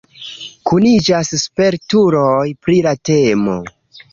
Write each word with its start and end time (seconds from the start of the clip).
Kuniĝas 0.69 1.29
spertuloj 1.43 2.49
pri 2.69 2.81
la 2.89 2.95
temo. 3.11 3.63